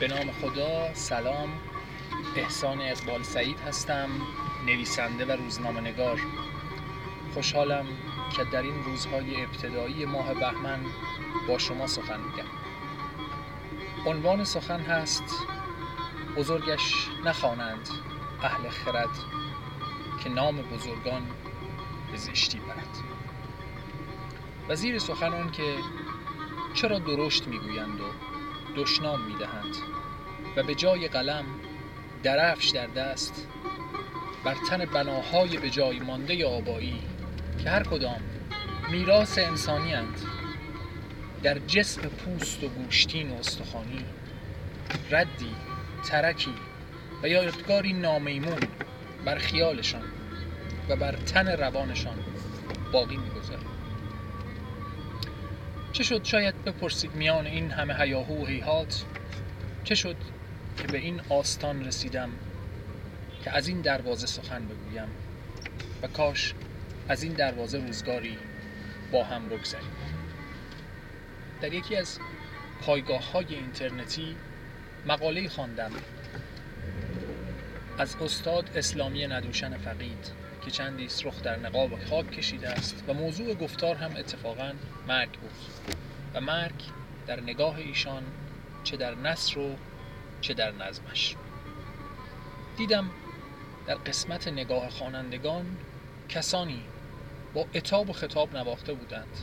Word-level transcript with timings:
به 0.00 0.08
نام 0.08 0.32
خدا 0.32 0.94
سلام. 0.94 1.48
احسان 2.36 2.80
اقبال 2.80 3.22
سعید 3.22 3.60
هستم 3.60 4.08
نویسنده 4.66 5.24
و 5.24 5.30
روزنامه 5.30 5.80
نگار 5.80 6.20
خوشحالم 7.34 7.86
که 8.36 8.44
در 8.44 8.62
این 8.62 8.84
روزهای 8.84 9.44
ابتدایی 9.44 10.04
ماه 10.04 10.34
بهمن 10.34 10.80
با 11.48 11.58
شما 11.58 11.86
سخن 11.86 12.20
میگم. 12.20 12.48
عنوان 14.06 14.44
سخن 14.44 14.80
هست 14.80 15.46
بزرگش 16.36 17.08
نخوانند 17.24 17.88
اهل 18.42 18.68
خرد 18.68 19.18
که 20.24 20.30
نام 20.30 20.56
بزرگان 20.56 21.22
به 22.12 22.16
زشتی 22.16 22.58
برد. 22.58 22.96
وزیر 24.68 24.98
سخن 24.98 25.32
آن 25.32 25.50
که 25.50 25.74
چرا 26.74 26.98
درشت 26.98 27.46
می‌گویند 27.46 28.00
و 28.00 28.04
دشنام 28.76 29.26
می‌دهند 29.26 29.76
و 30.56 30.62
به 30.62 30.74
جای 30.74 31.08
قلم 31.08 31.44
درفش 32.22 32.68
در 32.68 32.86
دست 32.86 33.46
بر 34.44 34.54
تن 34.70 34.84
بناهای 34.84 35.56
به 35.56 35.70
جای 35.70 36.00
مانده 36.00 36.46
آبایی 36.46 37.02
که 37.62 37.70
هر 37.70 37.82
کدام 37.82 38.20
میراث 38.90 39.38
انسانی 39.38 39.94
اند 39.94 40.20
در 41.42 41.58
جسم 41.58 42.02
پوست 42.02 42.64
و 42.64 42.68
گوشتین 42.68 43.30
و 43.30 43.34
استخوانی 43.34 44.04
ردی 45.10 45.54
ترکی 46.04 46.54
و 47.22 47.28
یا 47.28 47.42
یادگاری 47.42 47.92
نامیمون 47.92 48.60
بر 49.24 49.38
خیالشان 49.38 50.04
و 50.88 50.96
بر 50.96 51.12
تن 51.12 51.48
روانشان 51.48 52.18
باقی 52.92 53.16
می‌گذاریم 53.16 53.29
چه 55.92 56.02
شد 56.02 56.24
شاید 56.24 56.64
بپرسید 56.64 57.14
میان 57.14 57.46
این 57.46 57.70
همه 57.70 57.94
هیاهو 57.94 58.42
و 58.42 58.46
هیهات؟ 58.46 59.04
چه 59.84 59.94
شد 59.94 60.16
که 60.76 60.86
به 60.86 60.98
این 60.98 61.20
آستان 61.28 61.84
رسیدم 61.84 62.30
که 63.44 63.56
از 63.56 63.68
این 63.68 63.80
دروازه 63.80 64.26
سخن 64.26 64.66
بگویم 64.66 65.08
و 66.02 66.06
کاش 66.06 66.54
از 67.08 67.22
این 67.22 67.32
دروازه 67.32 67.78
روزگاری 67.78 68.38
با 69.12 69.24
هم 69.24 69.48
بگذریم؟ 69.48 69.90
در 71.60 71.72
یکی 71.72 71.96
از 71.96 72.18
پایگاه 72.80 73.32
های 73.32 73.54
اینترنتی 73.54 74.36
مقاله 75.06 75.48
خواندم 75.48 75.90
از 77.98 78.16
استاد 78.16 78.70
اسلامی 78.76 79.26
ندوشن 79.26 79.76
فقید. 79.76 80.39
که 80.64 80.70
چندی 80.70 81.08
رخ 81.24 81.42
در 81.42 81.58
نقاب 81.58 82.04
خاک 82.04 82.30
کشیده 82.30 82.68
است 82.68 83.04
و 83.08 83.14
موضوع 83.14 83.54
گفتار 83.54 83.96
هم 83.96 84.16
اتفاقا 84.16 84.72
مرگ 85.08 85.32
بود 85.32 85.50
و 86.34 86.40
مرگ 86.40 86.74
در 87.26 87.40
نگاه 87.40 87.76
ایشان 87.76 88.22
چه 88.84 88.96
در 88.96 89.14
نصر 89.14 89.58
و 89.58 89.76
چه 90.40 90.54
در 90.54 90.72
نظمش. 90.72 91.36
دیدم 92.76 93.10
در 93.86 93.94
قسمت 93.94 94.48
نگاه 94.48 94.90
خوانندگان 94.90 95.76
کسانی 96.28 96.82
با 97.54 97.66
اتاب 97.74 98.10
و 98.10 98.12
خطاب 98.12 98.56
نواخته 98.56 98.92
بودند 98.92 99.36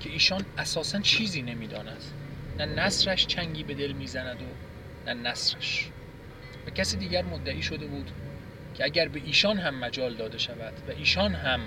که 0.00 0.10
ایشان 0.10 0.44
اساسا 0.58 1.00
چیزی 1.00 1.42
نمی‌داند. 1.42 2.02
نه 2.58 2.66
نصرش 2.66 3.26
چنگی 3.26 3.62
به 3.62 3.74
دل 3.74 3.92
می‌زند 3.92 4.42
و 4.42 4.46
نه 5.06 5.14
نصرش 5.14 5.90
و 6.66 6.70
کسی 6.70 6.96
دیگر 6.96 7.22
مدعی 7.22 7.62
شده 7.62 7.86
بود 7.86 8.10
که 8.74 8.84
اگر 8.84 9.08
به 9.08 9.22
ایشان 9.24 9.58
هم 9.58 9.74
مجال 9.74 10.14
داده 10.14 10.38
شود 10.38 10.74
و 10.88 10.90
ایشان 10.90 11.34
هم 11.34 11.60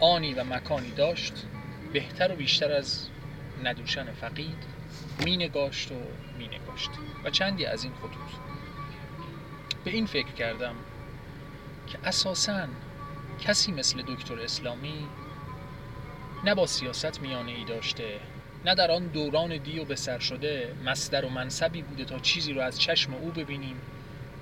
آنی 0.00 0.34
و 0.34 0.44
مکانی 0.44 0.90
داشت 0.90 1.32
بهتر 1.92 2.32
و 2.32 2.36
بیشتر 2.36 2.72
از 2.72 3.08
ندوشن 3.64 4.12
فقید 4.12 4.64
می 5.24 5.36
نگاشت 5.36 5.92
و 5.92 5.94
می 6.38 6.46
نگاشت 6.48 6.90
و 7.24 7.30
چندی 7.30 7.66
از 7.66 7.84
این 7.84 7.92
خطوط. 7.92 8.40
به 9.84 9.90
این 9.90 10.06
فکر 10.06 10.32
کردم 10.32 10.74
که 11.86 11.98
اساسا 12.04 12.66
کسی 13.40 13.72
مثل 13.72 14.02
دکتر 14.02 14.40
اسلامی 14.40 15.06
نه 16.44 16.54
با 16.54 16.66
سیاست 16.66 17.20
میانه 17.20 17.52
ای 17.52 17.64
داشته 17.64 18.20
نه 18.64 18.74
در 18.74 18.90
آن 18.90 19.06
دوران 19.06 19.56
دی 19.56 19.78
و 19.78 19.84
بسر 19.84 20.18
شده 20.18 20.74
مصدر 20.84 21.24
و 21.24 21.28
منصبی 21.28 21.82
بوده 21.82 22.04
تا 22.04 22.18
چیزی 22.18 22.52
رو 22.52 22.60
از 22.60 22.80
چشم 22.80 23.14
او 23.14 23.30
ببینیم. 23.30 23.76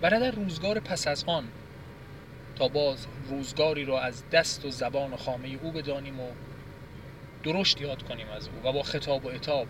و 0.03 0.11
در 0.11 0.31
روزگار 0.31 0.81
پس 0.81 1.09
از 1.09 1.25
آن 1.27 1.45
تا 2.57 2.69
باز 2.69 3.07
روزگاری 3.29 3.85
را 3.85 4.01
از 4.01 4.31
دست 4.31 4.65
و 4.65 4.71
زبان 4.71 5.13
و 5.13 5.17
خامه 5.17 5.59
او 5.63 5.73
بدانیم 5.73 6.21
و 6.21 6.29
درشت 7.43 7.81
یاد 7.81 8.03
کنیم 8.03 8.27
از 8.29 8.49
او 8.49 8.69
و 8.69 8.73
با 8.73 8.83
خطاب 8.83 9.25
و 9.25 9.29
اتاب 9.29 9.67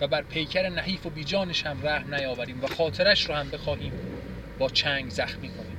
و 0.00 0.08
بر 0.08 0.22
پیکر 0.22 0.68
نحیف 0.68 1.06
و 1.06 1.10
بیجانش 1.10 1.66
هم 1.66 1.86
رحم 1.86 2.14
نیاوریم 2.14 2.64
و 2.64 2.66
خاطرش 2.66 3.28
رو 3.28 3.34
هم 3.34 3.50
بخواهیم 3.50 3.92
با 4.58 4.68
چنگ 4.68 5.10
زخمی 5.10 5.48
کنیم. 5.48 5.76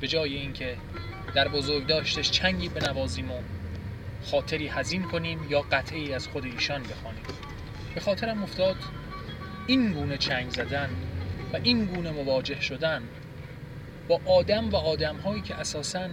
به 0.00 0.08
جای 0.08 0.36
اینکه 0.36 0.76
در 1.34 1.48
بزرگ 1.48 1.86
داشتش 1.86 2.30
چنگی 2.30 2.68
بنوازیم 2.68 3.30
و 3.30 3.38
خاطری 4.30 4.68
هزین 4.68 5.02
کنیم 5.02 5.46
یا 5.50 5.60
قطعی 5.60 6.14
از 6.14 6.28
خود 6.28 6.44
ایشان 6.44 6.82
بخوانیم. 6.82 7.24
به 7.94 8.00
خاطرم 8.00 8.42
افتاد 8.42 8.76
این 9.66 9.92
گونه 9.92 10.18
چنگ 10.18 10.50
زدن 10.50 10.90
و 11.52 11.56
این 11.56 11.84
گونه 11.84 12.10
مواجه 12.10 12.60
شدن 12.60 13.02
با 14.08 14.20
آدم 14.26 14.70
و 14.70 14.76
آدم 14.76 15.16
هایی 15.16 15.42
که 15.42 15.54
اساسا 15.54 16.08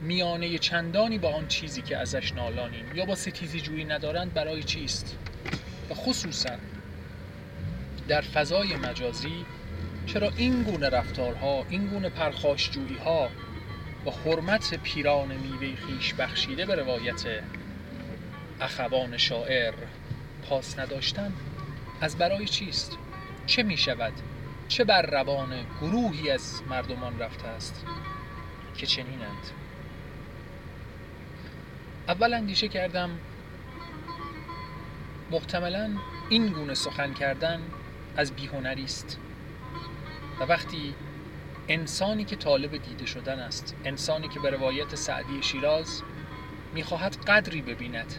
میانه 0.00 0.58
چندانی 0.58 1.18
با 1.18 1.34
آن 1.34 1.48
چیزی 1.48 1.82
که 1.82 1.96
ازش 1.96 2.32
نالانیم 2.32 2.84
یا 2.94 3.04
با 3.04 3.14
ستیزی 3.14 3.60
جویی 3.60 3.84
ندارند 3.84 4.34
برای 4.34 4.62
چیست؟ 4.62 5.16
و 5.90 5.94
خصوصا 5.94 6.50
در 8.08 8.20
فضای 8.20 8.76
مجازی 8.76 9.44
چرا 10.06 10.32
این 10.36 10.62
گونه 10.62 10.88
رفتارها 10.88 11.66
این 11.68 11.86
گونه 11.86 12.08
پرخاشجویی 12.08 12.96
ها 12.96 13.28
و 14.06 14.10
حرمت 14.10 14.74
پیران 14.74 15.28
میوه 15.28 15.76
خیش 15.76 16.14
بخشیده 16.14 16.66
به 16.66 16.74
روایت 16.74 17.24
اخوان 18.60 19.16
شاعر 19.16 19.74
پاس 20.48 20.78
نداشتن؟ 20.78 21.32
از 22.00 22.18
برای 22.18 22.46
چیست؟ 22.46 22.98
چه 23.46 23.62
می 23.62 23.76
شود 23.76 24.12
چه 24.70 24.84
بر 24.84 25.02
روان 25.02 25.66
گروهی 25.80 26.30
از 26.30 26.62
مردمان 26.70 27.18
رفته 27.18 27.48
است 27.48 27.86
که 28.76 28.86
چنینند؟ 28.86 29.50
اول 32.08 32.34
اندیشه 32.34 32.68
کردم 32.68 33.10
محتملا 35.30 35.90
این 36.28 36.46
گونه 36.46 36.74
سخن 36.74 37.14
کردن 37.14 37.60
از 38.16 38.32
بیهنری 38.32 38.84
است 38.84 39.18
و 40.40 40.44
وقتی 40.44 40.94
انسانی 41.68 42.24
که 42.24 42.36
طالب 42.36 42.76
دیده 42.76 43.06
شدن 43.06 43.38
است 43.38 43.76
انسانی 43.84 44.28
که 44.28 44.40
به 44.40 44.50
روایت 44.50 44.94
سعدی 44.94 45.42
شیراز 45.42 46.02
می‌خواهد 46.74 47.16
قدری 47.16 47.62
ببیند 47.62 48.14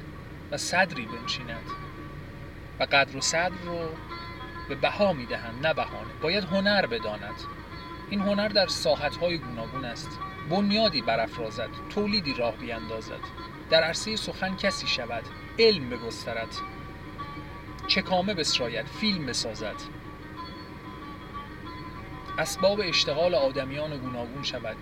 و 0.51 0.57
صدری 0.57 1.05
بنشیند 1.05 1.69
و 2.79 2.83
قدر 2.83 3.17
و 3.17 3.21
صدر 3.21 3.61
رو 3.65 3.89
به 4.71 4.81
بها 4.81 5.13
می‌دهند 5.13 5.67
نه 5.67 5.73
بهانه. 5.73 6.13
باید 6.21 6.43
هنر 6.43 6.85
بداند. 6.85 7.35
این 8.09 8.21
هنر 8.21 8.47
در 8.47 8.67
ساحتهای 8.67 9.37
گوناگون 9.37 9.85
است. 9.85 10.19
بنیادی 10.49 11.01
برافرازد 11.01 11.69
تولیدی 11.89 12.33
راه 12.33 12.55
بیاندازد 12.55 13.19
در 13.69 13.83
عرصه 13.83 14.15
سخن 14.15 14.55
کسی 14.55 14.87
شود 14.87 15.23
علم 15.59 15.89
بگسترد. 15.89 16.55
چکامه 17.87 18.33
بسراید 18.33 18.85
فیلم 18.85 19.25
بسازد. 19.25 19.75
اسباب 22.37 22.81
اشتغال 22.83 23.35
آدمیان 23.35 23.97
گوناگون 23.97 24.43
شود. 24.43 24.77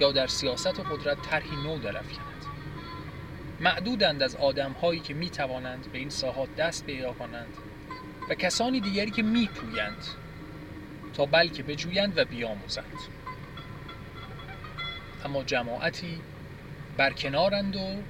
یا 0.00 0.12
در 0.12 0.26
سیاست 0.26 0.80
و 0.80 0.82
قدرت 0.82 1.22
طرحی 1.22 1.56
نو 1.56 1.78
درافکند 1.78 2.44
معدودند 3.60 4.22
از 4.22 4.36
آدمهایی 4.36 5.00
که 5.00 5.14
می 5.14 5.30
توانند 5.30 5.92
به 5.92 5.98
این 5.98 6.10
ساحات 6.10 6.56
دست 6.56 6.86
پیدا 6.86 7.12
کنند. 7.12 7.56
و 8.30 8.34
کسانی 8.34 8.80
دیگری 8.80 9.10
که 9.10 9.22
می 9.22 9.46
پویند 9.46 10.06
تا 11.14 11.26
بلکه 11.26 11.62
بجویند 11.62 12.18
و 12.18 12.24
بیاموزند. 12.24 12.98
اما 15.24 15.44
جماعتی 15.44 16.20
برکنارند 16.96 17.76
و 17.76 18.02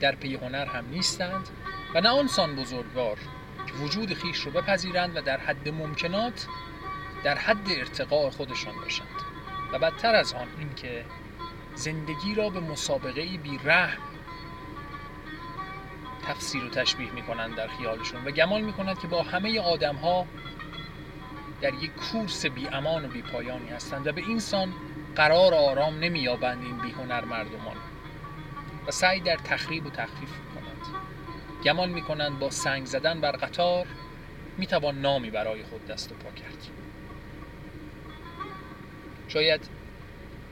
در 0.00 0.14
پی 0.14 0.34
هنر 0.34 0.66
هم 0.66 0.84
نیستند 0.90 1.48
و 1.94 2.00
نه 2.00 2.08
آنسان 2.08 2.56
بزرگوار 2.56 3.18
که 3.66 3.72
وجود 3.74 4.14
خیش 4.14 4.38
رو 4.38 4.50
بپذیرند 4.50 5.16
و 5.16 5.20
در 5.20 5.36
حد 5.36 5.68
ممکنات 5.68 6.46
در 7.24 7.38
حد 7.38 7.70
ارتقاء 7.70 8.30
خودشان 8.30 8.74
باشند. 8.74 9.06
و 9.72 9.78
بدتر 9.78 10.14
از 10.14 10.32
آن 10.32 10.48
اینکه 10.58 11.04
زندگی 11.74 12.34
را 12.34 12.50
به 12.50 12.60
مسابقه 12.60 13.22
بی 13.22 13.60
رحم 13.64 14.07
تفسیر 16.28 16.64
و 16.64 16.68
تشبیه 16.68 17.12
می 17.12 17.22
کنند 17.22 17.54
در 17.54 17.68
خیالشون 17.68 18.24
و 18.24 18.30
گمان 18.30 18.60
می 18.60 18.72
کنند 18.72 18.98
که 18.98 19.06
با 19.08 19.22
همه 19.22 19.60
آدم 19.60 19.96
ها 19.96 20.26
در 21.60 21.74
یک 21.74 21.92
کورس 21.94 22.46
بی 22.46 22.68
امان 22.68 23.04
و 23.04 23.08
بی 23.08 23.22
پایانی 23.22 23.68
هستند 23.68 24.06
و 24.06 24.12
به 24.12 24.20
این 24.20 24.38
سان 24.38 24.72
قرار 25.16 25.54
آرام 25.54 25.98
نمی 25.98 26.18
یابند 26.18 26.62
این 26.62 26.78
بی 26.78 26.90
هنر 26.90 27.24
مردمان 27.24 27.76
و 28.86 28.90
سعی 28.90 29.20
در 29.20 29.36
تخریب 29.36 29.86
و 29.86 29.90
تخفیف 29.90 30.30
می 30.30 30.54
کنند 30.54 30.86
گمان 31.64 31.90
می 31.90 32.02
کنند 32.02 32.38
با 32.38 32.50
سنگ 32.50 32.86
زدن 32.86 33.20
بر 33.20 33.32
قطار 33.32 33.86
می‌توان 34.58 35.00
نامی 35.00 35.30
برای 35.30 35.62
خود 35.62 35.86
دست 35.86 36.12
و 36.12 36.14
پا 36.14 36.30
کرد. 36.30 36.66
شاید 39.28 39.68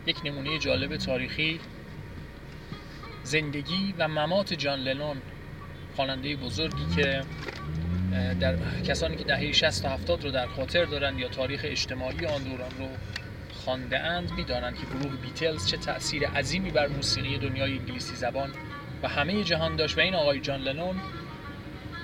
یک 0.06 0.20
نمونه 0.24 0.58
جالب 0.58 0.96
تاریخی 0.96 1.60
زندگی 3.22 3.94
و 3.98 4.08
ممات 4.08 4.54
جان 4.54 4.78
لنون 4.78 5.22
خواننده 5.96 6.36
بزرگی 6.36 6.86
که 6.96 7.22
در 8.40 8.56
کسانی 8.84 9.16
که 9.16 9.24
دهه 9.24 9.52
60 9.52 9.84
و 9.84 9.88
70 9.88 10.24
رو 10.24 10.30
در 10.30 10.46
خاطر 10.46 10.84
دارند 10.84 11.18
یا 11.18 11.28
تاریخ 11.28 11.60
اجتماعی 11.64 12.26
آن 12.26 12.42
دوران 12.42 12.70
رو 12.78 12.88
خوانده 13.64 13.98
اند 13.98 14.32
می‌دانند 14.32 14.74
که 14.74 14.86
گروه 14.86 15.16
بیتلز 15.16 15.66
چه 15.66 15.76
تأثیر 15.76 16.28
عظیمی 16.28 16.70
بر 16.70 16.86
موسیقی 16.86 17.38
دنیای 17.38 17.78
انگلیسی 17.78 18.16
زبان 18.16 18.50
و 19.02 19.08
همه 19.08 19.44
جهان 19.44 19.76
داشت 19.76 19.98
و 19.98 20.00
این 20.00 20.14
آقای 20.14 20.40
جان 20.40 20.60
لنون 20.60 21.00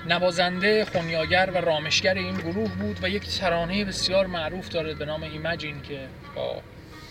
نوازنده 0.07 0.85
خونیاگر 0.85 1.49
و 1.53 1.57
رامشگر 1.57 2.13
این 2.13 2.37
گروه 2.37 2.75
بود 2.75 2.99
و 3.03 3.09
یک 3.09 3.29
ترانه 3.29 3.85
بسیار 3.85 4.27
معروف 4.27 4.69
داره 4.69 4.93
به 4.93 5.05
نام 5.05 5.23
ایمجین 5.23 5.81
که 5.81 6.07
با 6.35 6.61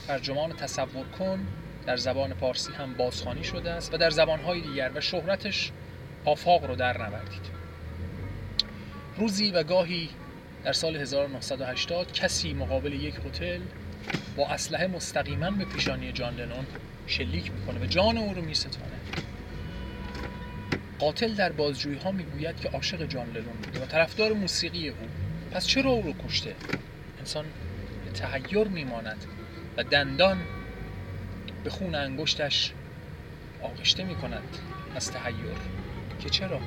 ترجمان 0.06 0.52
تصور 0.52 1.06
کن 1.18 1.46
در 1.86 1.96
زبان 1.96 2.34
پارسی 2.34 2.72
هم 2.72 2.94
بازخوانی 2.94 3.44
شده 3.44 3.70
است 3.70 3.94
و 3.94 3.96
در 3.96 4.10
زبانهای 4.10 4.60
دیگر 4.60 4.90
و 4.94 5.00
شهرتش 5.00 5.72
آفاق 6.24 6.64
رو 6.64 6.76
در 6.76 6.98
نوردید 6.98 7.62
روزی 9.16 9.50
و 9.50 9.62
گاهی 9.62 10.08
در 10.64 10.72
سال 10.72 10.96
1980 10.96 12.12
کسی 12.12 12.52
مقابل 12.52 12.92
یک 12.92 13.14
هتل 13.26 13.60
با 14.36 14.48
اسلحه 14.48 14.86
مستقیما 14.86 15.50
به 15.50 15.64
پیشانی 15.64 16.12
جان 16.12 16.34
لنون 16.34 16.66
شلیک 17.06 17.52
می‌کنه 17.52 17.80
و 17.80 17.86
جان 17.86 18.18
او 18.18 18.34
رو 18.34 18.42
میستانه. 18.42 18.86
قاتل 20.98 21.34
در 21.34 21.52
بازجویی 21.52 21.98
ها 21.98 22.12
می‌گوید 22.12 22.60
که 22.60 22.68
عاشق 22.68 23.06
جان 23.06 23.26
لنون 23.30 23.56
بوده 23.62 23.82
و 23.82 23.86
طرفدار 23.86 24.32
موسیقی 24.32 24.88
او. 24.88 24.96
پس 25.50 25.66
چرا 25.66 25.90
او 25.90 26.02
رو 26.02 26.14
کشته؟ 26.28 26.54
انسان 27.18 27.44
به 28.04 28.10
تحیر 28.10 28.68
میماند 28.68 29.24
و 29.76 29.82
دندان 29.82 30.38
به 31.64 31.70
خون 31.70 31.94
انگشتش 31.94 32.72
آغشته 33.62 34.04
می 34.04 34.14
کند 34.14 34.58
از 34.96 35.12
تحیر. 35.12 35.81
که 36.22 36.30
چرا؟ 36.30 36.60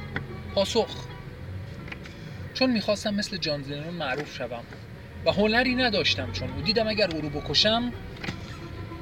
پاسخ. 0.56 1.08
چون 2.54 2.72
می‌خواستم 2.72 3.14
مثل 3.14 3.38
جان 3.38 3.62
لنون 3.62 3.94
معروف 3.94 4.36
شوم 4.36 4.64
و 5.26 5.32
هنری 5.32 5.76
نداشتم 5.76 6.32
چون 6.32 6.50
او 6.54 6.62
دیدم 6.62 6.88
اگر 6.88 7.12
او 7.12 7.22
رو 7.22 7.30
بکشم 7.30 7.94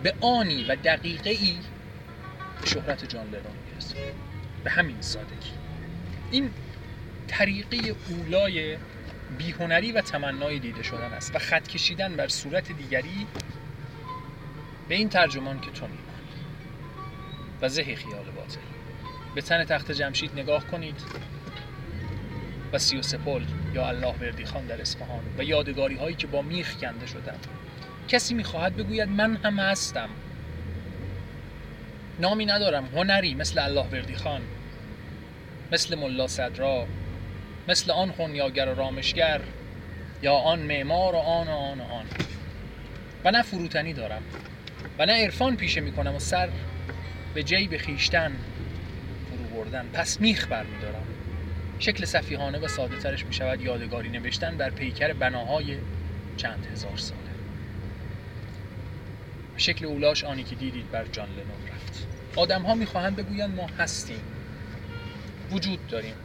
به 0.04 0.14
آنی 0.22 0.64
و 0.64 0.76
دقیقه 0.76 1.30
ای 1.30 1.58
شهرت 2.64 3.06
جان 3.06 3.28
لنون 3.28 3.56
می‌رسم 3.70 3.96
به 4.64 4.70
همین 4.70 5.02
سادگی. 5.02 5.52
این 6.32 6.54
طریقه 7.28 7.96
اولای 8.08 8.78
بیهنری 9.38 9.92
و 9.92 10.02
تمنای 10.02 10.60
دیده 10.60 10.84
شدن 10.84 11.14
است 11.14 11.36
و 11.36 11.40
خط 11.40 11.68
کشیدن 11.68 12.16
بر 12.16 12.28
صورت 12.28 12.72
دیگری 12.72 13.28
به 14.88 14.96
این 14.96 15.10
ترجمان 15.10 15.60
که 15.60 15.72
تو 15.72 15.88
میمانی. 15.88 16.46
و 17.62 17.70
زه 17.70 17.96
خیال 17.96 18.32
باطل. 18.32 18.73
به 19.36 19.42
تن 19.42 19.64
تخت 19.64 19.92
جمشید 19.92 20.32
نگاه 20.40 20.68
کنید 20.68 20.96
و 22.74 22.78
سی 22.78 22.98
و 22.98 23.02
سپل 23.02 23.44
یا 23.74 23.88
الله 23.88 24.16
وردی 24.22 24.46
خان 24.46 24.66
در 24.66 24.82
اصفهان 24.82 25.24
و 25.38 25.44
یادگاری 25.44 25.96
هایی 25.96 26.16
که 26.16 26.28
با 26.28 26.42
میخ 26.42 26.76
کنده 26.76 27.06
شدن 27.06 27.38
کسی 28.08 28.34
می‌خواهد 28.34 28.76
بگوید 28.76 29.10
من 29.10 29.36
هم 29.36 29.60
هستم. 29.60 30.10
نامی 32.20 32.46
ندارم 32.46 32.86
هنری 32.86 33.34
مثل 33.34 33.60
الله 33.60 33.86
وردی 33.92 34.16
خان 34.16 34.42
مثل 35.72 35.96
ملا 35.96 36.28
صدرا 36.28 36.88
مثل 37.68 37.92
آن 37.92 38.12
خونیاگر 38.12 38.70
و 38.70 38.76
رامشگر 38.76 39.42
یا 40.22 40.34
آن 40.34 40.60
معمار 40.60 41.16
و 41.16 41.18
آن 41.18 41.48
و 41.48 41.52
آن 41.52 41.80
و 41.80 41.84
آن. 41.84 42.06
و 43.26 43.32
نه 43.32 43.42
فروتنی 43.42 43.94
دارم 43.94 44.22
و 45.00 45.06
نه 45.06 45.24
عرفان 45.24 45.56
پیشه 45.58 45.82
می‌کنم 45.82 46.16
و 46.16 46.20
سر 46.20 46.50
به 47.34 47.44
جیب 47.44 47.78
خیشتن. 47.78 48.32
پس 49.82 50.22
میخ 50.22 50.48
برمیدارم 50.48 51.04
شکل 51.80 52.06
صفیحانه 52.06 52.60
و 52.60 52.68
ساده 52.68 52.98
ترش 52.98 53.26
می 53.26 53.34
شود 53.34 53.62
یادگاری 53.62 54.10
نوشتن 54.10 54.58
بر 54.58 54.70
پیکر 54.70 55.14
بناهای 55.14 55.78
چند 56.38 56.68
هزار 56.72 56.98
ساله. 56.98 57.20
شکل 59.58 59.86
اولاش 59.86 60.24
آنی 60.24 60.44
که 60.44 60.56
دیدید 60.56 60.92
بر 60.92 61.06
جان 61.06 61.28
لنون 61.30 61.68
رفت. 61.74 62.08
آدم 62.36 62.62
ها 62.62 62.76
می 62.76 62.86
خواهند 62.86 63.16
بگویند 63.16 63.56
ما 63.56 63.68
هستیم. 63.80 64.22
وجود 65.52 65.88
داریم. 65.88 66.16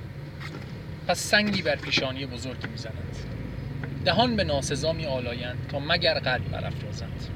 پس 1.08 1.18
سنگی 1.18 1.62
بر 1.62 1.76
پیشانی 1.76 2.26
بزرگی 2.26 2.66
می‌زنند. 2.66 3.16
دهان 4.04 4.36
به 4.36 4.44
ناسزا 4.44 4.92
می 4.92 5.06
آلایند 5.06 5.66
تا 5.68 5.78
مگر 5.78 6.18
قلب 6.18 6.50
برافرازند. 6.50 7.26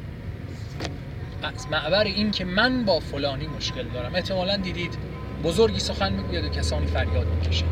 از 1.43 1.67
معبر 1.71 2.05
این 2.05 2.31
که 2.31 2.45
من 2.45 2.85
با 2.85 3.01
فلانی 3.01 3.47
مشکل 3.47 3.89
دارم. 3.89 4.15
احتمالا 4.15 4.57
دیدید 4.57 4.95
بزرگی 5.43 5.81
سخن 5.81 6.13
می‌گوید 6.13 6.45
و 6.45 6.49
کسانی 6.49 6.87
فریاد 6.87 7.27
می‌کشند. 7.27 7.71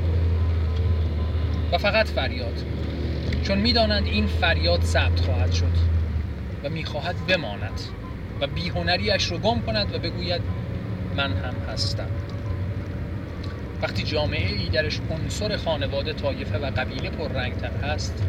و 1.72 1.78
فقط 1.78 2.08
فریاد. 2.08 2.64
چون 3.42 3.58
می‌دانند 3.58 4.06
این 4.06 4.26
فریاد 4.26 4.82
ثبت 4.82 5.20
خواهد 5.20 5.52
شد 5.52 5.72
و 6.64 6.68
می‌خواهد 6.68 7.26
بماند 7.26 7.80
و 8.40 8.46
بی‌هنریش 8.46 9.24
رو 9.24 9.38
گم 9.38 9.60
کند 9.60 9.94
و 9.94 9.98
بگوید 9.98 10.42
من 11.16 11.32
هم 11.32 11.54
هستم. 11.72 12.10
وقتی 13.82 14.02
جامعه 14.02 14.52
ای 14.52 14.68
درش 14.68 15.00
عنصر 15.10 15.56
خانواده 15.56 16.12
طایفه 16.12 16.58
و 16.58 16.70
قبیله 16.70 17.10
پررنگتر 17.10 17.70
هست 17.70 18.24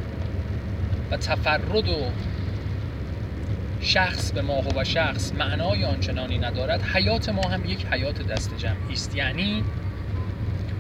و 1.12 1.18
تفرد 1.18 1.90
و 1.90 2.12
شخص 3.82 4.32
به 4.32 4.42
ماه 4.42 4.68
و 4.76 4.84
شخص 4.84 5.34
معنای 5.34 5.86
آنچنانی 5.86 6.38
ندارد 6.38 6.82
حیات 6.82 7.30
ما 7.30 7.42
هم 7.42 7.66
یک 7.66 7.86
حیات 7.92 8.28
دست 8.28 8.58
جمعی 8.58 8.94
است. 8.94 9.16
یعنی 9.16 9.64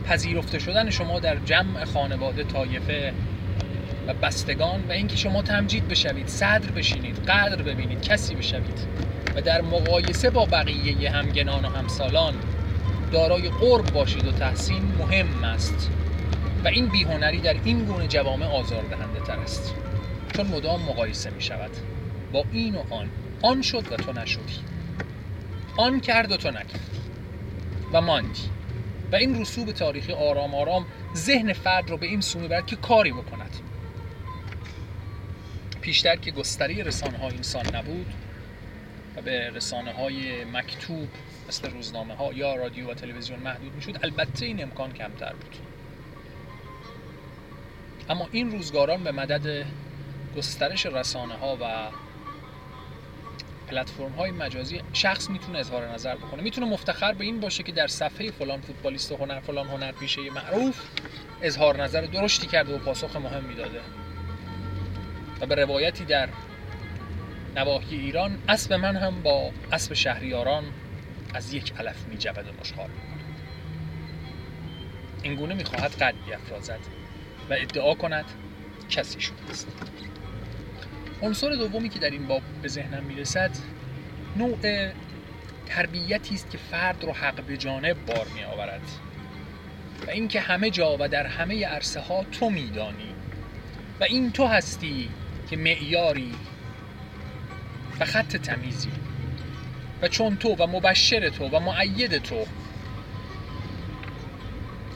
پذیرفته 0.06 0.60
شدن 0.60 0.90
شما 0.90 1.20
در 1.20 1.36
جمع 1.36 1.86
خانواده 1.86 2.44
طایفه 2.44 3.14
و 4.08 4.14
بستگان 4.14 4.84
و 4.90 4.92
اینکه 4.92 5.16
شما 5.18 5.42
تمجید 5.42 5.88
بشوید 5.88 6.28
صدر 6.28 6.72
بشینید 6.72 7.20
قدر 7.20 7.62
ببینید 7.62 8.02
کسی 8.02 8.36
بشوید 8.36 8.88
و 9.36 9.42
در 9.42 9.62
مقایسه 9.62 10.30
با 10.30 10.46
بقیه 10.46 11.12
همگنان 11.12 11.66
و 11.66 11.70
همسالان 11.70 12.34
دارای 13.12 13.50
قرب 13.50 13.86
باشید 13.86 14.28
و 14.28 14.32
تحسین 14.32 14.84
مهم 15.00 15.44
است. 15.44 15.90
و 16.64 16.68
این 16.68 16.88
بیهنری 16.88 17.40
در 17.40 17.56
این 17.64 17.86
گونه 17.86 18.08
جوامع 18.08 18.46
آزاردهنده 18.46 19.20
تر 19.28 19.40
است. 19.40 19.76
چون 20.36 20.48
مدام 20.48 20.82
مقایسه 20.82 21.30
می 21.30 21.42
شود 21.42 21.72
با 22.32 22.46
این 22.52 22.76
و 22.76 22.94
آن. 22.94 23.10
آن 23.42 23.62
شد 23.62 23.92
و 23.92 23.96
تو 23.96 24.14
نشدی. 24.14 24.60
آن 25.78 26.00
کرد 26.00 26.32
و 26.32 26.38
تو 26.38 26.52
نکردی 26.52 26.80
و 27.94 28.02
ماندی 28.02 28.50
و 29.12 29.16
این 29.16 29.42
رسوب 29.42 29.72
تاریخی 29.72 30.14
آرام 30.14 30.56
آرام 30.56 30.86
ذهن 31.16 31.54
فرد 31.54 31.90
رو 31.90 31.98
به 31.98 32.06
این 32.06 32.22
سو 32.22 32.40
می‌برد 32.40 32.66
که 32.66 32.76
کاری 32.76 33.12
بکند. 33.12 33.56
پیشتر 35.82 36.16
که 36.16 36.32
گستری 36.32 36.84
رسانه 36.84 37.18
های 37.18 37.36
انسان 37.36 37.76
نبود 37.76 38.14
و 39.18 39.22
به 39.22 39.50
رسانه 39.50 39.94
های 39.94 40.46
مکتوب 40.46 41.08
مثل 41.48 41.72
روزنامه 41.72 42.16
ها 42.16 42.34
یا 42.34 42.56
رادیو 42.56 42.92
و 42.92 42.94
تلویزیون 42.94 43.40
محدود 43.40 43.76
می‌شد 43.76 44.00
البته 44.04 44.46
این 44.46 44.64
امکان 44.64 44.94
کمتر 44.94 45.34
بود. 45.34 45.56
اما 48.10 48.28
این 48.32 48.52
روزگاران 48.52 49.04
به 49.04 49.12
مدد 49.12 49.66
گسترش 50.38 50.86
رسانه 50.86 51.34
ها 51.34 51.58
و 51.62 51.90
پلتفرم 53.72 54.12
های 54.12 54.32
مجازی 54.32 54.82
شخص 54.94 55.30
می‌تونه 55.30 55.60
اظهار 55.60 55.88
نظر 55.88 56.16
بکنه. 56.16 56.42
می‌تونه 56.42 56.68
مفتخر 56.68 57.14
به 57.14 57.26
این 57.26 57.40
باشه 57.40 57.64
که 57.64 57.72
در 57.72 57.88
صفحه 57.88 58.32
فلان 58.32 58.62
فوتبالیست 58.62 59.12
هنر 59.12 59.40
فلان 59.40 59.68
هنر 59.68 59.92
پیشه 59.92 60.22
معروف 60.30 60.82
اظهار 61.42 61.84
نظر 61.84 62.02
درشتی 62.02 62.48
کرده 62.48 62.76
و 62.76 62.78
پاسخ 62.78 63.16
مهم 63.16 63.56
داده 63.58 63.82
و 65.42 65.46
به 65.46 65.56
روایتی 65.56 66.06
در 66.06 66.30
نواحی 67.56 67.98
ایران 67.98 68.38
اسب 68.50 68.74
من 68.74 68.96
هم 68.96 69.22
با 69.22 69.52
اسب 69.72 69.94
شهریاران 69.94 70.64
از 71.34 71.54
یک 71.54 71.74
علف 71.80 72.08
می 72.10 72.18
جود 72.18 72.38
و 72.38 72.62
مشخار 72.62 72.88
می‌کنه. 72.88 73.22
این 75.24 75.36
گونه 75.36 75.54
می‌خواهد 75.54 75.96
قد 75.96 76.16
بیافرازد 76.26 76.80
و 77.50 77.54
ادعا 77.54 77.94
کند 77.94 78.26
کسی 78.90 79.22
شده 79.22 79.50
است. 79.50 79.68
عنصر 81.22 81.50
دومی 81.50 81.90
که 81.90 82.00
در 82.00 82.10
این 82.10 82.28
باب 82.28 82.42
به 82.62 82.68
ذهنم 82.68 83.04
می‌رسد 83.04 83.52
نوع 84.36 84.58
تربیتی 85.66 86.36
است 86.36 86.50
که 86.50 86.58
فرد 86.58 87.04
رو 87.04 87.12
حق 87.14 87.44
به 87.44 87.58
جانب 87.58 88.06
بار 88.06 88.28
می 88.36 88.44
آورد 88.44 88.82
و 90.08 90.10
اینکه 90.10 90.40
همه 90.40 90.70
جا 90.70 90.98
و 91.00 91.08
در 91.08 91.26
همه 91.26 91.66
عرصه 91.66 92.00
ها 92.00 92.24
تو 92.24 92.50
میدانی. 92.50 93.16
و 94.00 94.04
این 94.04 94.32
تو 94.32 94.48
هستی 94.48 95.10
که 95.50 95.58
معیاری 95.58 96.36
و 98.00 98.06
خط 98.06 98.36
تمیزی. 98.36 98.92
و 100.02 100.08
چون 100.08 100.38
تو 100.38 100.56
و 100.56 100.68
مبشر 100.68 101.30
تو 101.30 101.48
و 101.48 101.60
معید 101.60 102.18
تو 102.18 102.46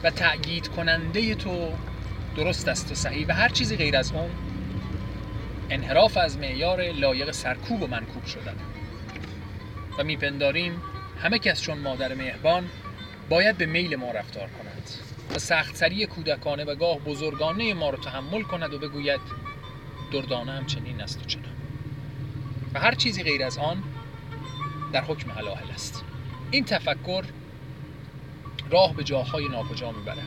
و 0.02 0.10
تأیید 0.10 0.68
کننده 0.68 1.34
تو 1.34 1.72
درست 2.36 2.68
است 2.68 2.92
و 2.92 2.94
صحیح 2.94 3.26
و 3.26 3.32
هر 3.32 3.48
چیزی 3.48 3.76
غیر 3.76 3.96
از 3.96 4.12
اون 4.12 4.30
انحراف 5.70 6.16
از 6.16 6.38
معیار 6.38 6.92
لایق 6.92 7.30
سرکوب 7.30 7.82
و 7.82 7.86
منکوب 7.86 8.24
شدن. 8.24 8.56
و 9.98 10.04
میپنداریم 10.04 10.82
همه 11.22 11.38
کس 11.38 11.62
چون 11.62 11.78
مادر 11.78 12.14
مهربان 12.14 12.68
باید 13.28 13.58
به 13.58 13.66
میل 13.66 13.96
ما 13.96 14.10
رفتار 14.10 14.48
کند 14.48 14.90
و 15.34 15.38
سختسری 15.38 16.06
کودکانه 16.06 16.64
و 16.64 16.74
گاه 16.74 16.98
بزرگانه 16.98 17.74
ما 17.74 17.90
رو 17.90 17.98
تحمل 17.98 18.42
کند 18.42 18.74
و 18.74 18.78
بگوید 18.78 19.20
دردانه 20.12 20.52
هم 20.52 20.66
چنین 20.66 21.00
است 21.00 21.20
و 21.22 21.24
چنان. 21.24 21.56
و 22.74 22.80
هر 22.80 22.94
چیزی 22.94 23.22
غیر 23.22 23.44
از 23.44 23.58
آن 23.58 23.82
در 24.92 25.04
حکم 25.04 25.30
حلاحل 25.30 25.70
است. 25.70 26.04
این 26.50 26.64
تفکر 26.64 27.24
راه 28.70 28.94
به 28.94 29.04
جاهای 29.04 29.48
ناکجا 29.48 29.92
می‌بره 29.92 30.22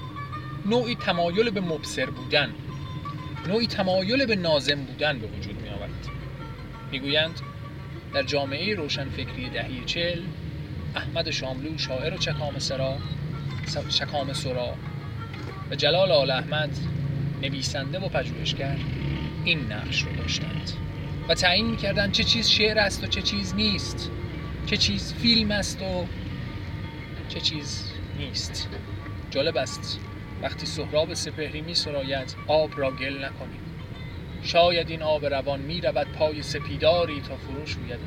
نوعی 0.65 0.96
تمایل 0.96 1.50
به 1.50 1.62
مبصر 1.62 2.05
بودن. 2.05 2.53
نوعی 3.48 3.67
تمایل 3.67 4.25
به 4.25 4.36
نازم 4.36 4.84
بودن 4.84 5.19
به 5.19 5.27
وجود 5.27 5.62
می 5.62 5.69
آورد 5.69 6.08
می‌گویند 6.91 7.41
در 8.13 8.24
جامعه 8.24 8.75
روشنفکری 8.75 9.50
دهی 9.50 9.84
چل 9.86 10.22
احمد 10.96 11.31
شاملو 11.31 11.77
شاعر 11.77 12.17
چکام 12.17 12.60
سرا 12.60 12.98
چکام 13.89 14.34
سرا 14.34 14.75
و 15.72 15.75
جلال 15.75 16.12
آل 16.12 16.31
احمد 16.31 16.69
نویسنده 17.41 18.00
و 18.00 18.10
پژوهشگر 18.10 18.77
این 19.46 19.72
نقش 19.72 20.01
رو 20.03 20.15
داشتند 20.15 20.72
و 21.29 21.34
تعیین 21.34 21.69
می‌کردند 21.69 22.12
چه 22.12 22.24
چیز 22.24 22.50
شعر 22.50 22.79
است 22.79 23.03
و 23.03 23.08
چه 23.08 23.22
چیز 23.22 23.55
نیست 23.55 24.12
چه 24.65 24.77
چیز 24.77 25.13
فیلم 25.13 25.51
است 25.51 25.81
و 25.81 26.05
چه 27.29 27.39
چیز 27.39 27.91
نیست. 28.19 28.69
جالب 29.31 29.58
است 29.58 30.00
وقتی 30.41 30.65
سهراب 30.65 31.13
سپهری 31.13 31.62
می 31.62 31.74
سراید 31.74 32.36
آب 32.48 32.79
را 32.79 32.91
گل 32.91 33.25
نکنیم 33.25 33.62
شاید 34.43 34.89
این 34.89 35.01
آب 35.01 35.25
روان 35.25 35.60
می 35.60 35.81
رود 35.81 36.08
پای 36.08 36.41
سپیداری 36.41 37.22
تا 37.22 37.38
فروش 37.38 37.72
روید 37.72 38.00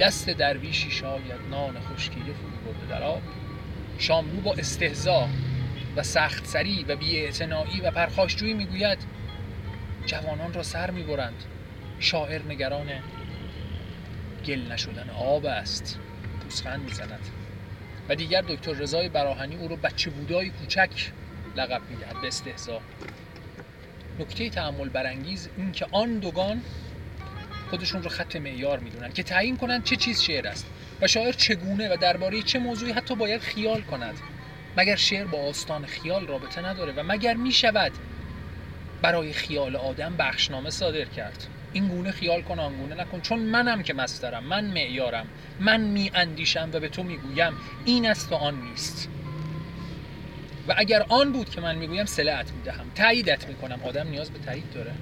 دست 0.00 0.30
درویشی 0.30 0.90
شاید 0.90 1.40
نان 1.50 1.80
خشکیده 1.80 2.32
فرو 2.32 2.72
برده 2.72 2.86
در 2.90 3.02
آب. 3.02 3.22
شاملو 3.98 4.40
با 4.40 4.52
استهزا 4.52 5.28
و 5.96 6.02
سخت 6.02 6.46
سری 6.46 6.84
و 6.88 6.96
بیاعتنایی 6.96 7.80
و 7.80 7.90
پرخاشجویی 7.90 8.54
می‌گوید 8.54 8.98
جوانان 10.06 10.52
را 10.52 10.62
سر 10.62 10.90
می‌برند. 10.90 11.44
شاعر 11.98 12.42
نگران 12.42 12.86
گل 14.46 14.72
نشدن 14.72 15.10
آب 15.10 15.46
است. 15.46 16.00
پوسخند 16.42 16.82
می‌زند. 16.82 17.28
و 18.08 18.14
دیگر 18.14 18.40
دکتر 18.40 18.72
رضای 18.72 19.08
براهنی 19.08 19.56
او 19.56 19.68
رو 19.68 19.76
بچه 19.76 20.10
بودای 20.10 20.50
کوچک 20.50 21.12
لقب 21.56 21.82
می‌دهد 21.90 22.20
به 22.20 22.28
استهزا. 22.28 22.80
نکته 24.18 24.50
تعمل 24.50 24.88
برانگیز 24.88 25.48
این 25.56 25.72
که 25.72 25.86
آن 25.92 26.18
دوگان 26.18 26.62
خودشون 27.70 28.02
رو 28.02 28.08
خط 28.08 28.36
معیار 28.36 28.78
می‌دونن 28.78 29.12
که 29.12 29.22
تعیین 29.22 29.56
کنند 29.56 29.84
چه 29.84 29.96
چیز 29.96 30.22
شعر 30.22 30.48
است 30.48 30.66
و 31.00 31.06
شاعر 31.06 31.32
چگونه 31.32 31.94
و 31.94 31.96
درباره 31.96 32.42
چه 32.42 32.58
موضوعی 32.58 32.92
حتی 32.92 33.14
باید 33.14 33.40
خیال 33.40 33.82
کند. 33.82 34.14
مگر 34.76 34.96
شعر 34.96 35.24
با 35.26 35.38
آستان 35.38 35.86
خیال 35.86 36.26
رابطه 36.26 36.66
نداره 36.66 36.92
و 36.92 37.02
مگر 37.02 37.34
می‌شود 37.34 37.92
برای 39.02 39.32
خیال 39.32 39.76
آدم 39.76 40.16
بخشنامه 40.16 40.70
صادر 40.70 41.04
کرد؟ 41.04 41.46
این 41.74 41.88
گونه 41.88 42.10
خیال 42.10 42.42
کن 42.42 42.56
گونه 42.56 42.94
نکن. 42.94 43.20
چون 43.20 43.38
منم 43.38 43.82
که 43.82 43.94
مسترم 43.94 44.44
من 44.44 44.64
معیارم 44.64 45.26
من 45.60 45.80
می 45.80 46.10
اندیشم 46.14 46.70
و 46.72 46.80
به 46.80 46.88
تو 46.88 47.02
می‌گویم 47.02 47.52
این 47.84 48.06
است 48.06 48.32
و 48.32 48.34
آن 48.34 48.60
نیست. 48.60 49.08
و 50.68 50.74
اگر 50.76 51.06
آن 51.08 51.32
بود 51.32 51.50
که 51.50 51.60
من 51.60 51.76
می‌گویم 51.76 52.04
سلعت 52.04 52.52
می‌دهم 52.52 52.86
تاییدت 52.94 53.48
می‌کنم. 53.48 53.80
آدم 53.84 54.08
نیاز 54.08 54.30
به 54.30 54.38
تایید 54.38 54.72
داره. 54.74 54.92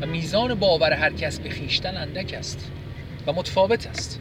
و 0.00 0.06
میزان 0.06 0.54
باور 0.54 0.92
هر 0.92 1.12
کس 1.12 1.38
به 1.38 1.50
خیشتن 1.50 1.96
اندک 1.96 2.34
است 2.38 2.70
و 3.26 3.32
متفاوت 3.32 3.86
است. 3.86 4.20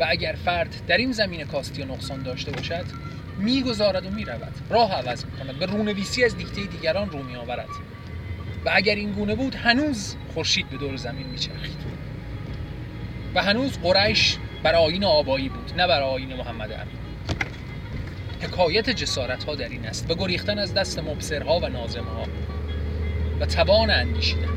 و 0.00 0.06
اگر 0.08 0.36
فرد 0.44 0.74
در 0.86 0.96
این 0.96 1.12
زمین 1.12 1.44
کاستی 1.44 1.82
و 1.82 1.84
نقصان 1.84 2.22
داشته 2.22 2.50
باشد 2.50 2.84
می‌گذارد 3.38 4.06
و 4.06 4.10
می‌رود. 4.10 4.54
راه 4.70 4.92
عوض 4.92 5.24
می‌کند. 5.24 5.58
به 5.58 5.66
رونویسی 5.66 6.24
از 6.24 6.36
دیکته 6.36 6.60
دیگران 6.60 7.10
رو 7.10 7.22
میآورد. 7.22 7.68
اگر 8.72 8.94
این 8.94 9.12
گونه 9.12 9.34
بود 9.34 9.54
هنوز 9.54 10.16
خورشید 10.34 10.70
به 10.70 10.76
دور 10.76 10.96
زمین 10.96 11.26
میچرخید. 11.26 11.78
و 13.34 13.42
هنوز 13.42 13.78
قریش 13.78 14.36
بر 14.62 14.74
آین 14.74 15.04
آبایی 15.04 15.48
بود 15.48 15.72
نه 15.76 15.86
بر 15.86 16.02
آین 16.02 16.36
محمد 16.36 16.72
امین. 16.72 16.98
حکایت 18.40 18.90
جسارت 18.90 19.44
ها 19.44 19.54
در 19.54 19.68
این 19.68 19.86
است 19.86 20.10
و 20.10 20.14
گریختن 20.14 20.58
از 20.58 20.74
دست 20.74 20.98
مبصرها 20.98 21.58
و 21.58 21.68
نازمها 21.68 22.24
و 23.40 23.46
توان 23.46 23.90
اندیشیدن. 23.90 24.48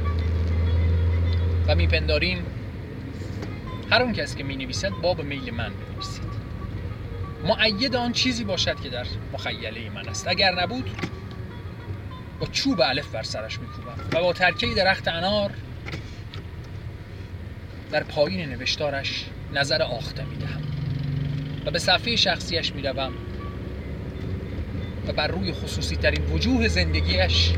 و 1.67 1.75
میپنداریم 1.75 2.45
هر 3.91 4.01
اون 4.01 4.13
کس 4.13 4.35
که 4.35 4.43
می 4.43 4.55
نویسد 4.55 4.91
باب 5.01 5.23
میل 5.23 5.51
من 5.51 5.71
بنویسید. 5.73 6.31
معید 7.43 7.95
آن 7.95 8.11
چیزی 8.11 8.43
باشد 8.43 8.79
که 8.79 8.89
در 8.89 9.05
مخیله 9.33 9.89
من 9.89 10.09
است. 10.09 10.27
اگر 10.27 10.61
نبود 10.61 10.89
با 12.41 12.47
چوب 12.47 12.81
الف 12.81 13.07
بر 13.07 13.23
سرش 13.23 13.59
میکوبم 13.59 13.95
و 14.13 14.21
با 14.21 14.33
ترکه 14.33 14.67
درخت 14.67 15.07
انار 15.07 15.51
در 17.91 18.03
پایین 18.03 18.49
نوشتارش 18.49 19.25
نظر 19.53 19.81
آخته 19.81 20.23
می‌دهم 20.23 20.61
و 21.65 21.71
به 21.71 21.79
صفحه 21.79 22.15
شخصیش 22.15 22.73
می‌روم 22.73 23.13
و 25.07 25.13
بر 25.13 25.27
روی 25.27 25.51
خصوصی 25.53 25.95
ترین 25.95 26.25
وجوه 26.25 26.67
زندگیش 26.67 27.51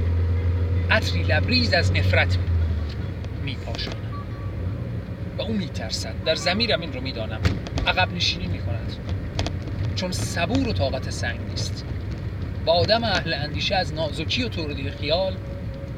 عطری 0.92 1.24
لبریز 1.24 1.74
از 1.74 1.92
نفرت 1.92 2.38
میپاشانم 3.44 4.14
و 5.38 5.42
او 5.42 5.54
میترسد. 5.54 6.24
در 6.26 6.36
زمیرم 6.36 6.82
این 6.82 6.94
رو 6.94 7.02
می‌دانم. 7.02 7.42
عقب 7.88 8.14
نشینی 8.14 8.48
می‌کند. 8.48 8.96
چون 9.96 10.12
صبور 10.12 10.68
و 10.68 10.74
طاقت 10.74 11.10
سنگ 11.10 11.40
نیست. 11.50 11.86
و 12.66 12.70
آدم 12.70 13.04
اهل 13.04 13.34
اندیشه 13.34 13.76
از 13.76 13.94
نازکی 13.94 14.44
و 14.44 14.50
توردی 14.50 14.92
خیال 14.92 15.38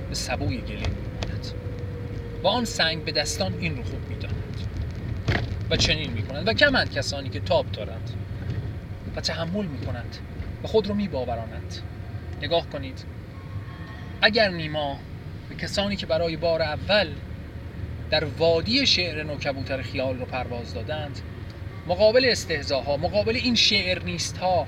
به 0.10 0.16
سبوی 0.16 0.58
گلین 0.58 0.80
میماند 0.80 1.52
و 2.44 2.48
آن 2.48 2.66
سنگ 2.66 3.04
به 3.04 3.12
دستان 3.12 3.54
این 3.60 3.78
رو 3.78 3.84
خوب 3.84 4.10
می‌داند 4.10 4.68
و 5.70 5.76
چنین 5.76 6.12
می‌کنند 6.12 6.48
و 6.48 6.54
کمند 6.54 6.92
کسانی 6.94 7.30
که 7.30 7.40
تاب 7.40 7.72
دارند 7.72 8.10
و 9.16 9.22
تحمل 9.22 9.66
می‌کنند 9.66 10.18
و 10.64 10.68
خود 10.68 10.88
رو 10.88 10.96
میباورانند. 10.96 11.76
نگاه 12.42 12.70
کنید. 12.70 13.06
اگر 14.22 14.50
نیما 14.50 15.00
به 15.50 15.56
کسانی 15.56 15.96
که 15.96 16.06
برای 16.06 16.38
بار 16.38 16.62
اول 16.62 17.08
در 18.10 18.26
وادی 18.26 18.86
شعر 18.86 19.24
نوکبوتر 19.24 19.82
خیال 19.82 20.20
رو 20.20 20.26
پرواز 20.26 20.74
دادند 20.74 21.20
مقابل 21.88 22.26
استهزاها 22.32 22.98
مقابل 22.98 23.36
این 23.36 23.56
شعر 23.56 24.04
نیست 24.04 24.38
ها 24.38 24.68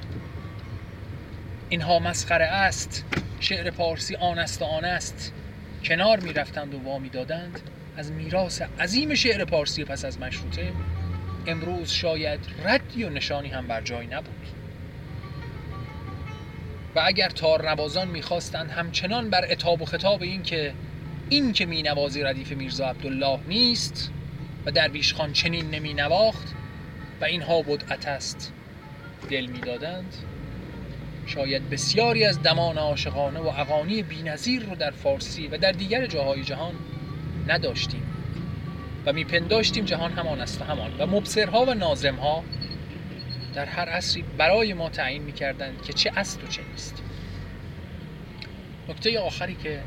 اینها 1.70 2.00
مسخره 2.00 2.46
است. 2.46 3.06
شعر 3.40 3.72
پارسی 3.72 4.16
آن 4.16 4.40
است 4.40 4.62
و 4.62 4.66
آن 4.66 4.86
است 4.86 5.34
کنار 5.84 6.20
می 6.20 6.34
رفتند 6.34 6.74
و 6.74 6.80
وامی 6.80 7.10
دادند. 7.10 7.60
از 7.98 8.12
میراث 8.12 8.62
عظیم 8.62 9.16
شعر 9.16 9.46
پارسی 9.46 9.84
پس 9.84 10.06
از 10.06 10.20
مشروطه 10.20 10.74
امروز 11.48 11.90
شاید 11.90 12.40
ردی 12.66 13.04
و 13.04 13.10
نشانی 13.10 13.50
هم 13.50 13.68
بر 13.68 13.82
جای 13.82 14.08
نبود. 14.08 14.48
و 16.96 17.02
اگر 17.06 17.30
تار 17.30 17.70
نوازان 17.70 18.08
می‌خواستند 18.08 18.72
همچنان 18.72 19.30
بر 19.30 19.46
اتاب 19.52 19.82
و 19.82 19.86
خطاب 19.86 20.22
این 20.22 20.44
که 20.44 20.74
این 21.30 21.54
که 21.54 21.66
می 21.66 21.84
نوازی 21.84 22.24
ردیف 22.24 22.52
میرزا 22.52 22.86
عبدالله 22.86 23.40
نیست 23.48 24.12
و 24.66 24.72
درویش 24.72 25.14
خان 25.14 25.34
چنین 25.34 25.70
نمی 25.70 25.94
نواخت 25.94 26.48
و 27.22 27.26
اینها 27.26 27.62
بدعت 27.62 28.08
است. 28.08 28.54
دل 29.30 29.46
می‌دادند. 29.46 30.14
شاید 31.28 31.70
بسیاری 31.70 32.26
از 32.26 32.42
دمان 32.42 32.78
عاشقانه 32.78 33.40
و 33.40 33.48
اغانی 33.48 34.04
بینظیر 34.04 34.64
رو 34.64 34.76
در 34.76 34.92
فارسی 34.92 35.48
و 35.48 35.58
در 35.58 35.72
دیگر 35.72 36.06
جاهای 36.06 36.44
جهان 36.44 36.74
نداشتیم 37.48 38.04
و 39.06 39.14
میپنداشتیم 39.14 39.86
جهان 39.86 40.12
همان 40.12 40.42
است 40.42 40.62
و 40.62 40.64
همان 40.64 40.98
و 40.98 41.06
مبصرها 41.06 41.66
و 41.66 41.74
نازمها 41.74 42.44
در 43.54 43.66
هر 43.66 43.90
عصری 43.90 44.24
برای 44.38 44.74
ما 44.74 44.90
تعیین 44.90 45.24
می‌کردند 45.24 45.82
که 45.82 45.94
چه 45.94 46.12
است 46.16 46.44
و 46.44 46.48
چه 46.48 46.62
نیست. 46.72 47.04
نکته 48.90 49.20
آخری 49.20 49.56
که 49.56 49.80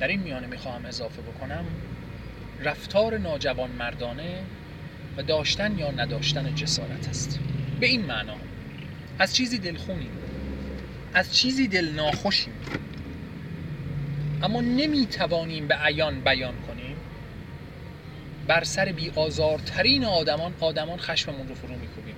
در 0.00 0.08
این 0.08 0.20
میانه 0.20 0.46
می‌خواهم 0.46 0.86
اضافه 0.86 1.22
بکنم 1.22 1.64
رفتار 2.64 3.18
ناجوان 3.18 3.70
مردانه 3.70 4.42
و 5.16 5.22
داشتن 5.22 5.78
یا 5.78 5.90
نداشتن 5.90 6.54
جسارت 6.54 7.08
است. 7.08 7.40
به 7.80 7.86
این 7.86 8.06
معنا 8.06 8.36
از 9.18 9.36
چیزی 9.36 9.58
دلخونیم 9.58 10.10
از 11.14 11.34
چیزی 11.34 11.68
دل 11.68 11.90
ناخوشیم 11.90 12.54
اما 14.42 14.60
نمی‌توانیم 14.60 15.68
به 15.68 15.74
عیان 15.74 16.20
بیان 16.20 16.54
کنیم. 16.66 16.96
بر 18.46 18.64
سر 18.64 18.84
بی 18.84 19.10
آزارترین 19.10 20.04
آدمان 20.04 20.54
آدمان 20.60 20.98
خشممون 20.98 21.48
رو 21.48 21.54
فرو 21.54 21.74
میکوبیم. 21.74 22.16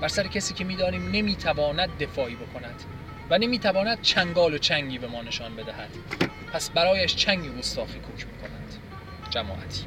بر 0.00 0.08
سر 0.08 0.26
کسی 0.26 0.54
که 0.54 0.64
می‌دانیم 0.64 1.10
نمی‌تواند 1.10 1.98
دفاعی 1.98 2.34
بکند 2.34 2.82
و 3.30 3.38
نمی‌تواند 3.38 4.02
چنگال 4.02 4.54
و 4.54 4.58
چنگی 4.58 4.98
به 4.98 5.06
ما 5.06 5.22
نشان 5.22 5.56
بدهد. 5.56 5.90
پس 6.52 6.70
برایش 6.70 7.16
چنگ 7.16 7.58
گستاخی 7.58 7.98
کوک 7.98 8.26
می‌کنند 8.26 8.74
جماعتی. 9.30 9.84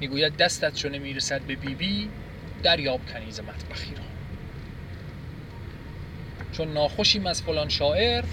می‌گوید 0.00 0.36
دستت 0.36 0.74
چون 0.74 0.98
می‌رسد 0.98 1.40
به 1.40 1.56
بیبی 1.56 1.74
بی 1.74 2.10
دریاب 2.62 3.00
کنیز 3.12 3.40
مطبخی 3.40 3.94
را. 3.94 4.15
چون 6.56 6.72
ناخوشیم 6.72 7.26
از 7.26 7.42
فلان 7.42 7.68
شاعر 7.68 8.24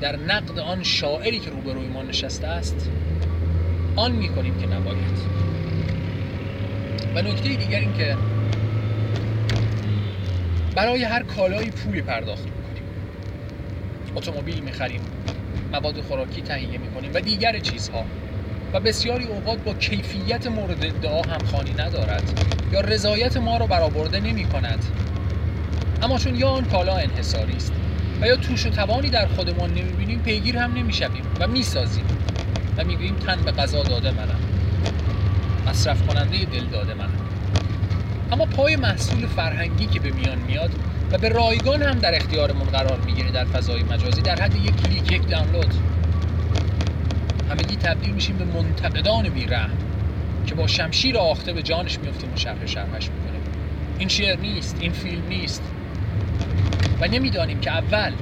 در 0.00 0.16
نقد 0.16 0.58
آن 0.58 0.82
شاعری 0.82 1.38
که 1.38 1.50
روبروی 1.50 1.86
ما 1.86 2.02
نشسته 2.02 2.46
است 2.46 2.90
آن 3.96 4.12
می‌کنیم 4.12 4.58
که 4.58 4.66
نباید. 4.66 5.18
و 7.14 7.22
نکته 7.22 7.48
دیگر 7.48 7.80
این 7.80 7.92
که 7.92 8.16
برای 10.74 11.04
هر 11.04 11.22
کالایی 11.22 11.70
پولی 11.70 12.02
پرداخت 12.02 12.44
می‌کنیم. 12.44 12.82
اتومبیل 14.16 14.60
می‌خریم 14.60 15.00
مواد 15.72 16.00
خوراکی 16.00 16.42
تهیه 16.42 16.78
می‌کنیم 16.78 17.10
و 17.14 17.20
دیگر 17.20 17.58
چیزها. 17.58 18.04
و 18.72 18.80
بسیاری 18.80 19.24
اوقات 19.24 19.58
با 19.58 19.74
کیفیت 19.74 20.46
مورد 20.46 20.84
ادعا 20.84 21.22
همخوانی 21.22 21.72
ندارد 21.72 22.40
یا 22.72 22.80
رضایت 22.80 23.36
ما 23.36 23.56
را 23.56 23.66
برآورده 23.66 24.20
نمی 24.20 24.44
کند 24.44 24.84
اما 26.02 26.18
چون 26.18 26.34
یا 26.34 26.48
آن 26.48 26.64
کالا 26.64 26.96
انحصاری 26.96 27.56
است 27.56 27.72
و 28.20 28.26
یا 28.26 28.36
توش 28.36 28.66
و 28.66 28.70
توانی 28.70 29.10
در 29.10 29.26
خودمان 29.26 29.70
نمی‌بینیم 29.70 30.22
پیگیر 30.22 30.58
هم 30.58 30.74
نمی‌شویم 30.74 31.24
و 31.40 31.46
می‌سازیم 31.46 32.04
و 32.76 32.84
می‌گوییم 32.84 33.16
تن 33.16 33.44
به 33.44 33.52
غذا 33.52 33.82
داده 33.82 34.10
منم. 34.10 34.40
مصرف 35.66 36.06
کننده 36.06 36.44
دل 36.44 36.64
داده 36.64 36.94
منم. 36.94 37.20
اما 38.32 38.46
پای 38.46 38.76
محصول 38.76 39.26
فرهنگی 39.26 39.86
که 39.86 40.00
به 40.00 40.10
میان 40.10 40.38
میاد 40.38 40.70
و 41.12 41.18
به 41.18 41.28
رایگان 41.28 41.82
هم 41.82 41.98
در 41.98 42.16
اختیارمون 42.16 42.68
قرار 42.68 43.00
می‌گیره 43.00 43.30
در 43.30 43.44
فضای 43.44 43.82
مجازی 43.82 44.22
در 44.22 44.42
حد 44.42 44.54
یک 44.54 44.76
کلیک 44.76 45.12
یک 45.12 45.28
دانلود. 45.28 45.74
همگی 47.50 47.76
تبدیل 47.76 48.10
میشیم 48.10 48.36
به 48.36 48.44
منتقدان 48.44 49.28
بیرحم 49.28 49.78
که 50.46 50.54
با 50.54 50.66
شمشیر 50.66 51.18
آخته 51.18 51.52
به 51.52 51.62
جانش 51.62 51.98
میفتیم 51.98 52.32
و 52.34 52.36
شرح 52.36 52.66
شرحش 52.66 53.10
می‌کنیم. 53.10 53.40
این 53.98 54.08
شعر 54.08 54.40
نیست 54.40 54.76
این 54.80 54.92
فیلم 54.92 55.28
نیست. 55.28 55.62
و 57.00 57.06
نمی‌دانیم 57.06 57.60
که 57.60 57.70
اول 57.70 58.12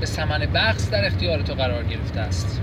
به 0.00 0.06
سمن 0.06 0.38
بخص 0.54 0.90
در 0.90 1.06
اختیار 1.06 1.42
تو 1.42 1.54
قرار 1.54 1.82
گرفته 1.82 2.20
است. 2.20 2.60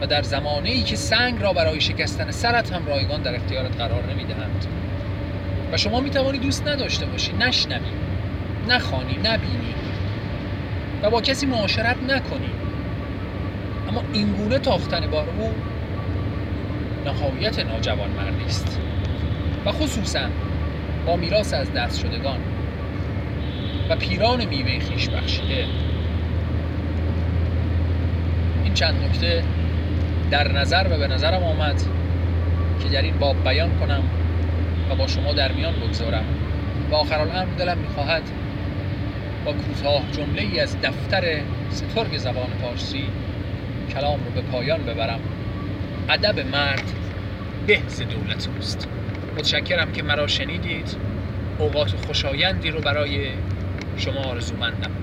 و 0.00 0.06
در 0.06 0.22
زمانه 0.22 0.70
ای 0.70 0.82
که 0.82 0.96
سنگ 0.96 1.42
را 1.42 1.52
برای 1.52 1.80
شکستن 1.80 2.30
سرت 2.30 2.72
هم 2.72 2.86
رایگان 2.86 3.22
در 3.22 3.34
اختیارت 3.34 3.76
قرار 3.76 4.04
نمی‌دهند. 4.12 4.66
و 5.72 5.76
شما 5.76 6.00
می 6.00 6.10
توانی 6.10 6.38
دوست 6.38 6.68
نداشته 6.68 7.06
باشی 7.06 7.32
نشنوی 7.32 7.90
نخوانی 8.68 9.16
نبینی 9.24 9.74
و 11.02 11.10
با 11.10 11.20
کسی 11.20 11.46
معاشرت 11.46 11.96
نکنی. 12.08 12.50
اما 13.88 14.02
اینگونه 14.12 14.58
تاختن 14.58 15.06
بار 15.06 15.28
او 15.38 15.54
نهایت 17.04 17.58
ناجوان 17.58 18.10
مردی 18.10 18.44
است. 18.44 18.80
و 19.66 19.72
خصوصا 19.72 20.28
با 21.06 21.16
میراث 21.16 21.54
از 21.54 21.72
دست 21.72 22.00
شدگان. 22.00 22.38
و 23.88 23.96
پیران 23.96 24.44
میوه 24.44 24.78
خیش 24.78 25.08
بخشیده. 25.08 25.64
این 28.64 28.74
چند 28.74 29.04
نکته 29.04 29.44
در 30.30 30.52
نظر 30.52 30.86
و 30.90 30.98
به 30.98 31.06
نظرم 31.06 31.42
آمد 31.42 31.82
که 32.82 32.88
در 32.88 33.02
این 33.02 33.18
باب 33.18 33.44
بیان 33.44 33.78
کنم 33.80 34.02
و 34.90 34.94
با 34.94 35.06
شما 35.06 35.32
در 35.32 35.52
میان 35.52 35.74
بگذارم. 35.74 36.24
و 36.90 36.94
آخر 36.94 37.20
الامر 37.20 37.54
دلم 37.58 37.78
می‌خواهد 37.78 38.22
با 39.44 39.52
کوتاه 39.52 40.02
جمله 40.12 40.42
ای 40.42 40.60
از 40.60 40.80
دفتر 40.80 41.40
سترگ 41.70 42.16
زبان 42.16 42.50
پارسی 42.62 43.04
کلام 43.94 44.20
رو 44.24 44.30
به 44.30 44.40
پایان 44.40 44.82
ببرم. 44.82 45.20
ادب 46.08 46.40
مرد 46.40 46.92
به 47.66 47.80
دولت 48.10 48.48
اوست. 48.56 48.88
متشکرم 49.36 49.92
که 49.92 50.02
مرا 50.02 50.26
شنیدید. 50.26 50.96
اوقات 51.58 51.94
خوشایندی 52.06 52.70
رو 52.70 52.80
برای 52.80 53.28
شما 53.98 54.22
آرزومندم. 54.22 54.98